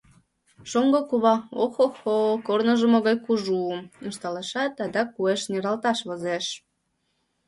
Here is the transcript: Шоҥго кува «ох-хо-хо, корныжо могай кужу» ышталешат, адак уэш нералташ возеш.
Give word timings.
Шоҥго 0.69 1.01
кува 1.09 1.35
«ох-хо-хо, 1.63 2.17
корныжо 2.45 2.87
могай 2.93 3.17
кужу» 3.25 3.59
ышталешат, 4.09 4.73
адак 4.83 5.09
уэш 5.21 5.41
нералташ 5.51 5.99
возеш. 6.07 6.45